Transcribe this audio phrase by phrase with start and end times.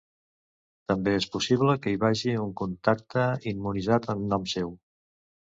[0.91, 4.75] També és possible que hi vagi un contacte immunitzat en nom seu.